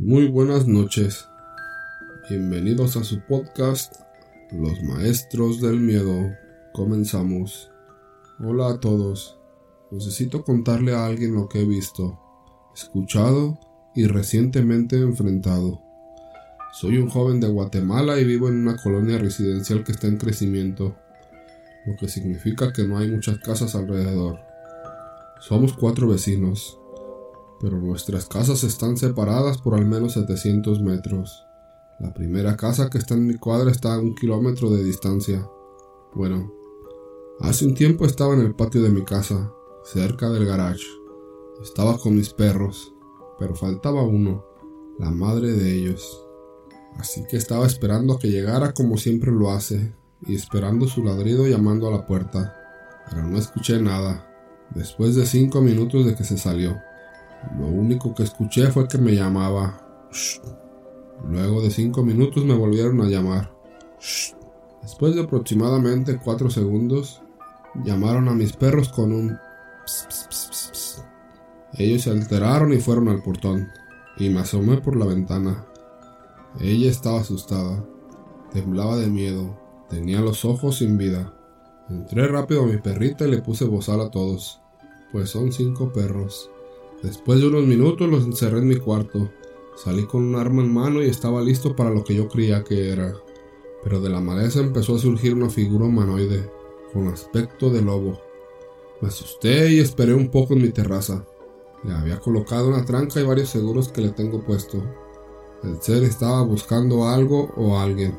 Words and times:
Muy 0.00 0.28
buenas 0.28 0.68
noches. 0.68 1.26
Bienvenidos 2.30 2.96
a 2.96 3.02
su 3.02 3.18
podcast 3.22 3.96
Los 4.52 4.80
Maestros 4.80 5.60
del 5.60 5.80
Miedo. 5.80 6.36
Comenzamos. 6.72 7.68
Hola 8.38 8.68
a 8.68 8.78
todos. 8.78 9.40
Necesito 9.90 10.44
contarle 10.44 10.94
a 10.94 11.04
alguien 11.04 11.34
lo 11.34 11.48
que 11.48 11.62
he 11.62 11.64
visto, 11.64 12.16
escuchado 12.76 13.58
y 13.92 14.06
recientemente 14.06 14.94
enfrentado. 14.98 15.82
Soy 16.74 16.98
un 16.98 17.08
joven 17.08 17.40
de 17.40 17.48
Guatemala 17.48 18.20
y 18.20 18.24
vivo 18.24 18.46
en 18.46 18.54
una 18.54 18.76
colonia 18.76 19.18
residencial 19.18 19.82
que 19.82 19.90
está 19.90 20.06
en 20.06 20.18
crecimiento, 20.18 20.94
lo 21.86 21.96
que 21.96 22.06
significa 22.06 22.72
que 22.72 22.84
no 22.84 22.98
hay 22.98 23.10
muchas 23.10 23.38
casas 23.38 23.74
alrededor. 23.74 24.38
Somos 25.40 25.72
cuatro 25.72 26.06
vecinos, 26.06 26.78
pero 27.60 27.78
nuestras 27.78 28.26
casas 28.26 28.64
están 28.64 28.96
separadas 28.96 29.58
por 29.58 29.74
al 29.74 29.84
menos 29.84 30.14
700 30.14 30.80
metros. 30.80 31.44
La 32.00 32.14
primera 32.14 32.56
casa 32.56 32.88
que 32.90 32.98
está 32.98 33.14
en 33.14 33.26
mi 33.26 33.34
cuadra 33.34 33.70
está 33.70 33.94
a 33.94 33.98
un 33.98 34.14
kilómetro 34.14 34.70
de 34.70 34.84
distancia. 34.84 35.48
Bueno, 36.14 36.52
hace 37.40 37.66
un 37.66 37.74
tiempo 37.74 38.06
estaba 38.06 38.34
en 38.34 38.40
el 38.40 38.54
patio 38.54 38.82
de 38.82 38.90
mi 38.90 39.04
casa, 39.04 39.52
cerca 39.84 40.30
del 40.30 40.46
garage. 40.46 40.86
Estaba 41.62 41.98
con 41.98 42.14
mis 42.14 42.32
perros, 42.32 42.94
pero 43.38 43.56
faltaba 43.56 44.02
uno, 44.02 44.44
la 44.98 45.10
madre 45.10 45.52
de 45.52 45.74
ellos. 45.74 46.24
Así 46.98 47.24
que 47.28 47.36
estaba 47.36 47.66
esperando 47.66 48.14
a 48.14 48.18
que 48.18 48.28
llegara 48.28 48.72
como 48.72 48.96
siempre 48.96 49.32
lo 49.32 49.50
hace, 49.50 49.92
y 50.26 50.34
esperando 50.34 50.86
su 50.88 51.04
ladrido 51.04 51.46
llamando 51.46 51.88
a 51.88 51.92
la 51.92 52.06
puerta, 52.06 52.56
pero 53.08 53.22
no 53.22 53.38
escuché 53.38 53.80
nada. 53.80 54.24
Después 54.74 55.14
de 55.14 55.26
cinco 55.26 55.60
minutos 55.60 56.04
de 56.04 56.14
que 56.14 56.24
se 56.24 56.36
salió, 56.36 56.76
lo 57.58 57.66
único 57.66 58.14
que 58.14 58.22
escuché 58.22 58.70
fue 58.70 58.88
que 58.88 58.98
me 58.98 59.14
llamaba. 59.14 59.80
Luego 61.28 61.62
de 61.62 61.70
cinco 61.70 62.02
minutos 62.02 62.44
me 62.44 62.54
volvieron 62.54 63.00
a 63.00 63.08
llamar. 63.08 63.52
Después 64.82 65.14
de 65.14 65.22
aproximadamente 65.22 66.18
cuatro 66.18 66.50
segundos, 66.50 67.22
llamaron 67.84 68.28
a 68.28 68.34
mis 68.34 68.52
perros 68.52 68.88
con 68.88 69.12
un 69.12 69.38
Ellos 71.74 72.02
se 72.02 72.10
alteraron 72.10 72.72
y 72.72 72.78
fueron 72.78 73.08
al 73.08 73.22
portón, 73.22 73.68
y 74.16 74.30
me 74.30 74.40
asomé 74.40 74.78
por 74.78 74.96
la 74.96 75.06
ventana. 75.06 75.66
Ella 76.60 76.90
estaba 76.90 77.20
asustada, 77.20 77.84
temblaba 78.52 78.96
de 78.96 79.08
miedo, 79.08 79.58
tenía 79.88 80.20
los 80.20 80.44
ojos 80.44 80.78
sin 80.78 80.96
vida. 80.96 81.34
Entré 81.88 82.26
rápido 82.26 82.64
a 82.64 82.66
mi 82.66 82.78
perrita 82.78 83.26
y 83.26 83.30
le 83.30 83.38
puse 83.38 83.64
bozal 83.64 84.00
a 84.00 84.10
todos, 84.10 84.60
pues 85.12 85.30
son 85.30 85.52
cinco 85.52 85.92
perros. 85.92 86.50
Después 87.02 87.40
de 87.40 87.46
unos 87.46 87.64
minutos 87.64 88.08
los 88.08 88.24
encerré 88.24 88.58
en 88.58 88.66
mi 88.66 88.76
cuarto. 88.76 89.30
Salí 89.76 90.04
con 90.04 90.24
un 90.24 90.34
arma 90.34 90.62
en 90.62 90.74
mano 90.74 91.00
y 91.00 91.06
estaba 91.06 91.40
listo 91.40 91.76
para 91.76 91.90
lo 91.90 92.02
que 92.02 92.16
yo 92.16 92.26
creía 92.28 92.64
que 92.64 92.90
era. 92.90 93.14
Pero 93.84 94.00
de 94.00 94.10
la 94.10 94.20
maleza 94.20 94.58
empezó 94.58 94.96
a 94.96 94.98
surgir 94.98 95.34
una 95.34 95.48
figura 95.48 95.84
humanoide, 95.84 96.50
con 96.92 97.06
aspecto 97.06 97.70
de 97.70 97.82
lobo. 97.82 98.20
Me 99.00 99.08
asusté 99.08 99.72
y 99.72 99.78
esperé 99.78 100.12
un 100.12 100.28
poco 100.28 100.54
en 100.54 100.62
mi 100.62 100.70
terraza. 100.70 101.24
Le 101.84 101.94
había 101.94 102.18
colocado 102.18 102.68
una 102.68 102.84
tranca 102.84 103.20
y 103.20 103.24
varios 103.24 103.50
seguros 103.50 103.92
que 103.92 104.00
le 104.00 104.10
tengo 104.10 104.44
puesto. 104.44 104.82
El 105.62 105.80
ser 105.80 106.02
estaba 106.02 106.42
buscando 106.42 107.06
algo 107.06 107.52
o 107.56 107.78
alguien. 107.78 108.18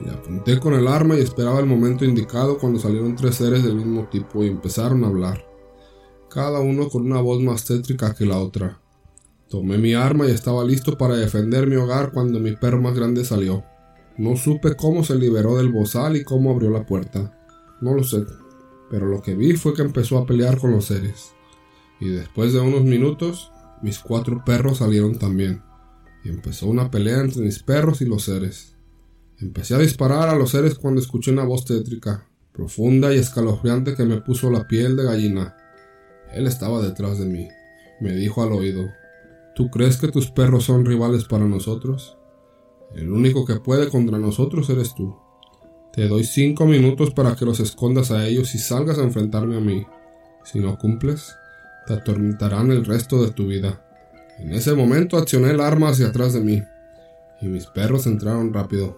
Le 0.00 0.10
apunté 0.10 0.58
con 0.58 0.74
el 0.74 0.88
arma 0.88 1.14
y 1.14 1.20
esperaba 1.20 1.60
el 1.60 1.66
momento 1.66 2.04
indicado 2.04 2.58
cuando 2.58 2.80
salieron 2.80 3.14
tres 3.14 3.36
seres 3.36 3.62
del 3.62 3.76
mismo 3.76 4.08
tipo 4.08 4.42
y 4.42 4.48
empezaron 4.48 5.04
a 5.04 5.06
hablar 5.06 5.47
cada 6.28 6.60
uno 6.60 6.88
con 6.88 7.02
una 7.02 7.20
voz 7.20 7.42
más 7.42 7.64
tétrica 7.64 8.14
que 8.14 8.26
la 8.26 8.38
otra. 8.38 8.80
Tomé 9.48 9.78
mi 9.78 9.94
arma 9.94 10.26
y 10.26 10.30
estaba 10.30 10.62
listo 10.64 10.98
para 10.98 11.16
defender 11.16 11.66
mi 11.66 11.76
hogar 11.76 12.12
cuando 12.12 12.38
mi 12.38 12.52
perro 12.52 12.82
más 12.82 12.94
grande 12.94 13.24
salió. 13.24 13.64
No 14.18 14.36
supe 14.36 14.76
cómo 14.76 15.04
se 15.04 15.14
liberó 15.14 15.56
del 15.56 15.72
bozal 15.72 16.16
y 16.16 16.24
cómo 16.24 16.50
abrió 16.50 16.70
la 16.70 16.84
puerta. 16.84 17.38
No 17.80 17.94
lo 17.94 18.04
sé, 18.04 18.24
pero 18.90 19.06
lo 19.06 19.22
que 19.22 19.34
vi 19.34 19.54
fue 19.54 19.74
que 19.74 19.82
empezó 19.82 20.18
a 20.18 20.26
pelear 20.26 20.58
con 20.58 20.72
los 20.72 20.86
seres. 20.86 21.32
Y 22.00 22.08
después 22.08 22.52
de 22.52 22.60
unos 22.60 22.82
minutos, 22.84 23.50
mis 23.80 23.98
cuatro 24.00 24.42
perros 24.44 24.78
salieron 24.78 25.18
también. 25.18 25.62
Y 26.24 26.30
empezó 26.30 26.66
una 26.66 26.90
pelea 26.90 27.20
entre 27.20 27.42
mis 27.42 27.62
perros 27.62 28.00
y 28.02 28.06
los 28.06 28.24
seres. 28.24 28.76
Empecé 29.38 29.76
a 29.76 29.78
disparar 29.78 30.28
a 30.28 30.36
los 30.36 30.50
seres 30.50 30.74
cuando 30.74 31.00
escuché 31.00 31.30
una 31.30 31.44
voz 31.44 31.64
tétrica, 31.64 32.28
profunda 32.52 33.14
y 33.14 33.18
escalofriante 33.18 33.94
que 33.94 34.04
me 34.04 34.20
puso 34.20 34.50
la 34.50 34.66
piel 34.66 34.96
de 34.96 35.04
gallina. 35.04 35.56
Él 36.32 36.46
estaba 36.46 36.80
detrás 36.82 37.18
de 37.18 37.26
mí. 37.26 37.48
Me 38.00 38.12
dijo 38.12 38.42
al 38.42 38.52
oído, 38.52 38.88
¿tú 39.54 39.70
crees 39.70 39.96
que 39.96 40.08
tus 40.08 40.30
perros 40.30 40.64
son 40.64 40.84
rivales 40.84 41.24
para 41.24 41.46
nosotros? 41.46 42.16
El 42.94 43.10
único 43.10 43.44
que 43.44 43.56
puede 43.56 43.88
contra 43.88 44.18
nosotros 44.18 44.70
eres 44.70 44.94
tú. 44.94 45.16
Te 45.92 46.06
doy 46.06 46.24
cinco 46.24 46.64
minutos 46.64 47.10
para 47.10 47.34
que 47.34 47.44
los 47.44 47.60
escondas 47.60 48.10
a 48.10 48.26
ellos 48.26 48.54
y 48.54 48.58
salgas 48.58 48.98
a 48.98 49.02
enfrentarme 49.02 49.56
a 49.56 49.60
mí. 49.60 49.86
Si 50.44 50.60
no 50.60 50.78
cumples, 50.78 51.34
te 51.86 51.94
atormentarán 51.94 52.70
el 52.70 52.84
resto 52.84 53.22
de 53.22 53.30
tu 53.30 53.46
vida. 53.46 53.84
En 54.38 54.52
ese 54.52 54.74
momento 54.74 55.16
accioné 55.16 55.50
el 55.50 55.60
arma 55.60 55.88
hacia 55.88 56.08
atrás 56.08 56.32
de 56.32 56.40
mí, 56.40 56.62
y 57.40 57.46
mis 57.48 57.66
perros 57.66 58.06
entraron 58.06 58.52
rápido. 58.52 58.96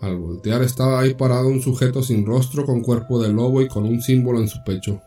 Al 0.00 0.16
voltear 0.16 0.62
estaba 0.62 1.00
ahí 1.00 1.14
parado 1.14 1.48
un 1.48 1.60
sujeto 1.60 2.02
sin 2.02 2.24
rostro 2.24 2.64
con 2.64 2.80
cuerpo 2.80 3.22
de 3.22 3.32
lobo 3.32 3.60
y 3.60 3.68
con 3.68 3.84
un 3.84 4.00
símbolo 4.00 4.40
en 4.40 4.48
su 4.48 4.64
pecho. 4.64 5.02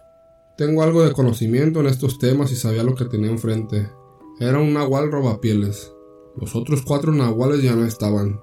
Tengo 0.57 0.83
algo 0.83 1.03
de 1.03 1.11
conocimiento 1.11 1.81
en 1.81 1.87
estos 1.87 2.17
temas 2.17 2.51
y 2.53 2.55
sabía 2.55 2.83
lo 2.83 2.95
que 2.95 3.05
tenía 3.05 3.29
enfrente. 3.29 3.91
Era 4.39 4.59
un 4.59 4.73
nahual 4.73 5.11
robapieles. 5.11 5.93
Los 6.37 6.55
otros 6.55 6.81
cuatro 6.83 7.11
nahuales 7.11 7.61
ya 7.61 7.75
no 7.75 7.85
estaban. 7.85 8.39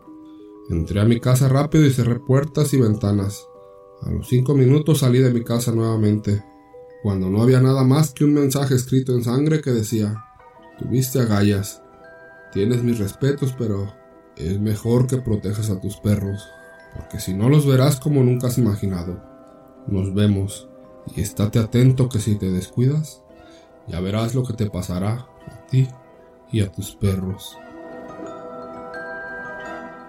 Entré 0.68 1.00
a 1.00 1.06
mi 1.06 1.20
casa 1.20 1.48
rápido 1.48 1.86
y 1.86 1.90
cerré 1.90 2.20
puertas 2.20 2.74
y 2.74 2.80
ventanas. 2.80 3.46
A 4.02 4.10
los 4.10 4.28
cinco 4.28 4.54
minutos 4.54 4.98
salí 4.98 5.20
de 5.20 5.32
mi 5.32 5.42
casa 5.42 5.72
nuevamente, 5.72 6.44
cuando 7.02 7.30
no 7.30 7.42
había 7.42 7.60
nada 7.60 7.84
más 7.84 8.12
que 8.12 8.24
un 8.24 8.34
mensaje 8.34 8.74
escrito 8.74 9.14
en 9.14 9.24
sangre 9.24 9.60
que 9.60 9.70
decía, 9.70 10.24
tuviste 10.78 11.20
agallas, 11.20 11.82
tienes 12.52 12.82
mis 12.82 12.98
respetos, 12.98 13.54
pero 13.56 13.92
es 14.36 14.60
mejor 14.60 15.06
que 15.06 15.18
protejas 15.18 15.70
a 15.70 15.80
tus 15.80 15.96
perros, 15.96 16.46
porque 16.94 17.20
si 17.20 17.32
no 17.32 17.48
los 17.48 17.66
verás 17.66 18.00
como 18.00 18.22
nunca 18.22 18.48
has 18.48 18.58
imaginado. 18.58 19.22
Nos 19.86 20.14
vemos 20.14 20.68
y 21.14 21.20
estate 21.20 21.58
atento 21.58 22.08
que 22.08 22.18
si 22.18 22.36
te 22.36 22.50
descuidas, 22.50 23.22
ya 23.88 24.00
verás 24.00 24.34
lo 24.34 24.44
que 24.44 24.54
te 24.54 24.70
pasará 24.70 25.26
a 25.50 25.66
ti 25.66 25.88
y 26.50 26.60
a 26.60 26.70
tus 26.70 26.94
perros. 26.94 27.56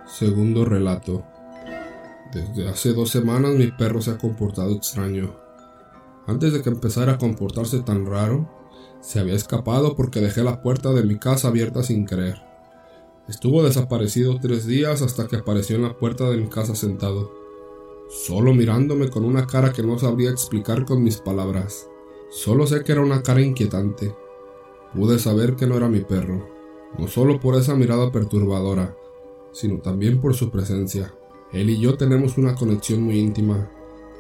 Segundo 0.07 0.65
relato. 0.65 1.23
Desde 2.33 2.67
hace 2.67 2.93
dos 2.93 3.09
semanas 3.09 3.53
mi 3.53 3.71
perro 3.71 4.01
se 4.01 4.11
ha 4.11 4.17
comportado 4.17 4.71
extraño. 4.71 5.35
Antes 6.27 6.53
de 6.53 6.61
que 6.61 6.69
empezara 6.69 7.13
a 7.13 7.17
comportarse 7.17 7.79
tan 7.79 8.05
raro, 8.05 8.49
se 9.01 9.19
había 9.19 9.35
escapado 9.35 9.95
porque 9.95 10.21
dejé 10.21 10.43
la 10.43 10.61
puerta 10.61 10.91
de 10.91 11.03
mi 11.03 11.17
casa 11.19 11.49
abierta 11.49 11.83
sin 11.83 12.05
querer. 12.05 12.41
Estuvo 13.27 13.63
desaparecido 13.63 14.39
tres 14.39 14.65
días 14.65 15.01
hasta 15.01 15.27
que 15.27 15.37
apareció 15.37 15.75
en 15.75 15.83
la 15.83 15.97
puerta 15.97 16.29
de 16.29 16.37
mi 16.37 16.47
casa 16.47 16.75
sentado 16.75 17.42
solo 18.09 18.53
mirándome 18.53 19.09
con 19.09 19.25
una 19.25 19.47
cara 19.47 19.74
que 19.74 19.84
no 19.84 19.97
sabría 19.97 20.30
explicar 20.30 20.86
con 20.86 21.03
mis 21.03 21.18
palabras. 21.18 21.90
Solo 22.30 22.68
sé 22.68 22.84
que 22.84 22.91
era 22.91 23.02
una 23.02 23.24
cara 23.24 23.41
inquietante. 23.41 24.16
Pude 24.94 25.19
saber 25.19 25.56
que 25.56 25.68
no 25.68 25.78
era 25.78 25.90
mi 25.90 26.02
perro, 26.02 26.47
no 26.97 27.08
solo 27.08 27.40
por 27.40 27.56
esa 27.56 27.75
mirada 27.75 28.12
perturbadora, 28.12 28.96
sino 29.52 29.80
también 29.80 30.19
por 30.19 30.36
su 30.36 30.52
presencia. 30.52 31.14
Él 31.52 31.69
y 31.69 31.80
yo 31.80 31.97
tenemos 31.97 32.38
una 32.38 32.56
conexión 32.56 33.03
muy 33.03 33.19
íntima, 33.19 33.72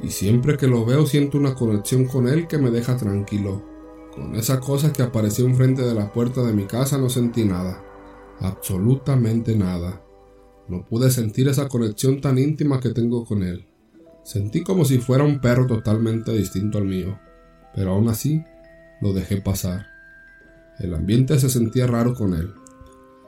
y 0.01 0.09
siempre 0.09 0.57
que 0.57 0.67
lo 0.67 0.85
veo 0.85 1.05
siento 1.05 1.37
una 1.37 1.55
conexión 1.55 2.05
con 2.05 2.27
él 2.27 2.47
que 2.47 2.57
me 2.57 2.71
deja 2.71 2.97
tranquilo. 2.97 3.63
Con 4.13 4.35
esa 4.35 4.59
cosa 4.59 4.93
que 4.93 5.01
apareció 5.01 5.45
enfrente 5.45 5.81
de 5.81 5.95
la 5.95 6.11
puerta 6.13 6.43
de 6.43 6.53
mi 6.53 6.65
casa 6.65 6.97
no 6.97 7.09
sentí 7.09 7.45
nada, 7.45 7.83
absolutamente 8.39 9.55
nada. 9.55 10.03
No 10.67 10.85
pude 10.85 11.09
sentir 11.09 11.47
esa 11.47 11.67
conexión 11.67 12.21
tan 12.21 12.37
íntima 12.37 12.79
que 12.79 12.89
tengo 12.89 13.25
con 13.25 13.43
él. 13.43 13.67
Sentí 14.23 14.63
como 14.63 14.85
si 14.85 14.99
fuera 14.99 15.25
un 15.25 15.39
perro 15.39 15.67
totalmente 15.67 16.31
distinto 16.31 16.77
al 16.77 16.85
mío, 16.85 17.19
pero 17.75 17.91
aún 17.91 18.07
así 18.07 18.43
lo 19.01 19.13
dejé 19.13 19.41
pasar. 19.41 19.87
El 20.79 20.93
ambiente 20.93 21.37
se 21.39 21.49
sentía 21.49 21.87
raro 21.87 22.15
con 22.15 22.33
él. 22.33 22.53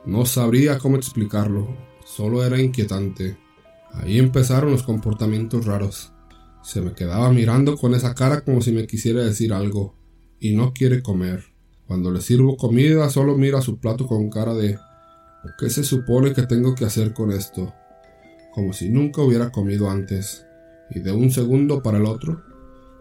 No 0.06 0.26
sabría 0.26 0.78
cómo 0.78 0.96
explicarlo, 0.96 1.76
solo 2.06 2.46
era 2.46 2.62
inquietante. 2.62 3.38
Ahí 3.92 4.20
empezaron 4.20 4.72
los 4.72 4.84
comportamientos 4.84 5.66
raros. 5.66 6.14
Se 6.64 6.82
me 6.82 6.94
quedaba 6.94 7.30
mirando 7.32 7.76
con 7.78 7.94
esa 7.94 8.16
cara 8.16 8.42
como 8.42 8.62
si 8.62 8.72
me 8.72 8.88
quisiera 8.88 9.24
decir 9.24 9.54
algo, 9.54 9.96
y 10.40 10.56
no 10.56 10.74
quiere 10.74 11.04
comer. 11.04 11.44
Cuando 11.88 12.10
le 12.10 12.22
sirvo 12.22 12.56
comida 12.56 13.10
solo 13.10 13.38
mira 13.38 13.62
su 13.62 13.80
plato 13.80 14.08
con 14.08 14.30
cara 14.30 14.54
de 14.54 14.80
¿qué 15.60 15.70
se 15.70 15.84
supone 15.84 16.34
que 16.34 16.44
tengo 16.44 16.74
que 16.74 16.86
hacer 16.86 17.14
con 17.14 17.32
esto? 17.32 17.74
Como 18.54 18.74
si 18.74 18.90
nunca 18.90 19.22
hubiera 19.22 19.52
comido 19.52 19.90
antes 19.90 20.45
y 20.90 21.00
de 21.00 21.12
un 21.12 21.32
segundo 21.32 21.82
para 21.82 21.98
el 21.98 22.06
otro, 22.06 22.42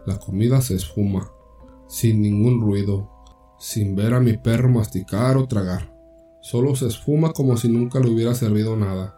la 0.05 0.19
comida 0.19 0.61
se 0.61 0.75
esfuma, 0.75 1.31
sin 1.87 2.21
ningún 2.21 2.61
ruido, 2.61 3.09
sin 3.59 3.95
ver 3.95 4.13
a 4.13 4.19
mi 4.19 4.37
perro 4.37 4.69
masticar 4.69 5.37
o 5.37 5.47
tragar. 5.47 5.93
Solo 6.41 6.75
se 6.75 6.87
esfuma 6.87 7.33
como 7.33 7.57
si 7.57 7.69
nunca 7.69 7.99
le 7.99 8.09
hubiera 8.09 8.35
servido 8.35 8.75
nada. 8.75 9.15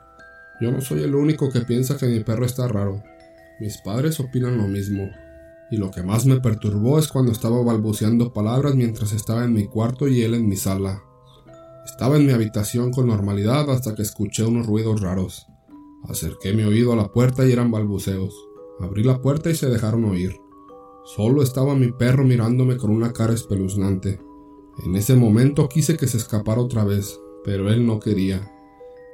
Yo 0.61 0.71
no 0.71 0.81
soy 0.81 1.03
el 1.03 1.13
único 1.13 1.49
que 1.51 1.61
piensa 1.61 1.97
que 1.97 2.07
mi 2.07 2.21
perro 2.21 2.45
está 2.45 2.67
raro. 2.67 3.03
Mis 3.59 3.77
padres 3.79 4.19
opinan 4.19 4.57
lo 4.57 4.67
mismo. 4.67 5.09
Y 5.69 5.75
lo 5.75 5.91
que 5.91 6.03
más 6.03 6.25
me 6.25 6.39
perturbó 6.39 6.97
es 6.97 7.09
cuando 7.09 7.33
estaba 7.33 7.61
balbuceando 7.61 8.31
palabras 8.31 8.75
mientras 8.75 9.11
estaba 9.11 9.43
en 9.43 9.53
mi 9.53 9.67
cuarto 9.67 10.07
y 10.07 10.21
él 10.21 10.33
en 10.35 10.47
mi 10.47 10.55
sala. 10.55 11.03
Estaba 11.85 12.15
en 12.15 12.25
mi 12.25 12.31
habitación 12.31 12.91
con 12.91 13.07
normalidad 13.07 13.69
hasta 13.69 13.93
que 13.93 14.03
escuché 14.03 14.45
unos 14.45 14.65
ruidos 14.65 15.01
raros. 15.01 15.47
Acerqué 16.07 16.53
mi 16.53 16.63
oído 16.63 16.93
a 16.93 16.95
la 16.95 17.09
puerta 17.11 17.45
y 17.45 17.51
eran 17.51 17.71
balbuceos. 17.71 18.46
Abrí 18.79 19.03
la 19.03 19.21
puerta 19.21 19.49
y 19.49 19.55
se 19.55 19.69
dejaron 19.69 20.05
oír. 20.05 20.39
Solo 21.03 21.41
estaba 21.41 21.73
mi 21.73 21.91
perro 21.91 22.23
mirándome 22.23 22.77
con 22.77 22.91
una 22.91 23.11
cara 23.11 23.33
espeluznante. 23.33 24.19
En 24.85 24.95
ese 24.95 25.15
momento 25.15 25.67
quise 25.67 25.97
que 25.97 26.05
se 26.05 26.17
escapara 26.17 26.61
otra 26.61 26.83
vez, 26.83 27.19
pero 27.43 27.71
él 27.71 27.85
no 27.85 27.99
quería. 27.99 28.51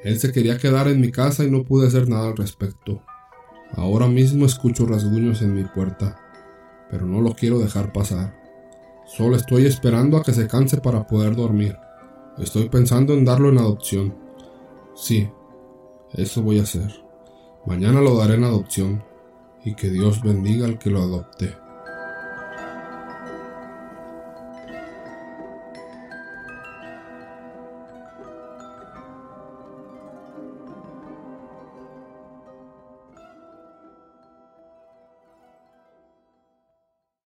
Él 0.03 0.19
se 0.19 0.33
quería 0.33 0.57
quedar 0.57 0.89
en 0.89 0.99
mi 0.99 1.11
casa 1.11 1.45
y 1.45 1.51
no 1.51 1.63
pude 1.63 1.87
hacer 1.87 2.09
nada 2.09 2.27
al 2.27 2.35
respecto. 2.35 3.01
Ahora 3.71 4.07
mismo 4.07 4.45
escucho 4.45 4.85
rasguños 4.85 5.41
en 5.41 5.55
mi 5.55 5.63
puerta, 5.63 6.19
pero 6.91 7.05
no 7.05 7.21
lo 7.21 7.33
quiero 7.33 7.59
dejar 7.59 7.93
pasar. 7.93 8.35
Solo 9.05 9.37
estoy 9.37 9.65
esperando 9.65 10.17
a 10.17 10.23
que 10.23 10.33
se 10.33 10.47
canse 10.47 10.81
para 10.81 11.07
poder 11.07 11.35
dormir. 11.35 11.77
Estoy 12.37 12.67
pensando 12.67 13.13
en 13.13 13.23
darlo 13.23 13.49
en 13.49 13.59
adopción. 13.59 14.15
Sí, 14.93 15.29
eso 16.11 16.41
voy 16.41 16.59
a 16.59 16.63
hacer. 16.63 16.91
Mañana 17.65 18.01
lo 18.01 18.17
daré 18.17 18.35
en 18.35 18.43
adopción 18.43 19.12
y 19.63 19.75
que 19.75 19.89
Dios 19.89 20.21
bendiga 20.21 20.65
al 20.65 20.77
que 20.77 20.89
lo 20.89 21.01
adopte. 21.01 21.62